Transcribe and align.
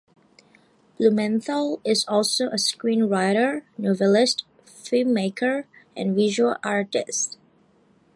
Blumenthal 0.97 1.79
is 1.85 2.05
also 2.07 2.47
a 2.47 2.55
screenwriter, 2.55 3.61
novelist, 3.77 4.43
filmmaker, 4.65 5.65
and 5.95 6.15
visual 6.15 6.55
artist. 6.63 7.37